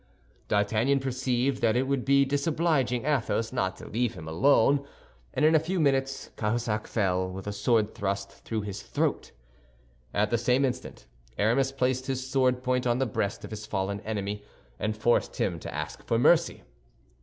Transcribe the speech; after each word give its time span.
D'Artagnan 0.47 0.99
perceived 0.99 1.61
that 1.61 1.75
it 1.75 1.83
would 1.83 2.03
be 2.03 2.25
disobliging 2.25 3.05
Athos 3.05 3.53
not 3.53 3.77
to 3.77 3.87
leave 3.87 4.15
him 4.15 4.27
alone; 4.27 4.83
and 5.31 5.45
in 5.45 5.53
a 5.53 5.59
few 5.59 5.79
minutes 5.79 6.31
Cahusac 6.37 6.87
fell, 6.87 7.29
with 7.29 7.45
a 7.45 7.53
sword 7.53 7.93
thrust 7.93 8.43
through 8.43 8.61
his 8.61 8.81
throat. 8.81 9.31
At 10.11 10.31
the 10.31 10.39
same 10.39 10.65
instant 10.65 11.05
Aramis 11.37 11.71
placed 11.71 12.07
his 12.07 12.27
sword 12.27 12.63
point 12.63 12.87
on 12.87 12.97
the 12.97 13.05
breast 13.05 13.45
of 13.45 13.51
his 13.51 13.67
fallen 13.67 13.99
enemy, 13.99 14.43
and 14.79 14.97
forced 14.97 15.35
him 15.35 15.59
to 15.59 15.71
ask 15.71 16.01
for 16.07 16.17
mercy. 16.17 16.63